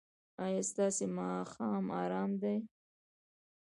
ایا 0.45 0.61
ستاسو 0.71 1.03
ماښام 1.17 1.85
ارام 2.01 2.31
دی؟ 2.41 2.57